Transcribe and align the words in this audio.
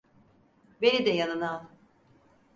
Beni 0.81 1.05
de 1.05 1.09
yanına 1.09 1.51
al. 1.51 1.65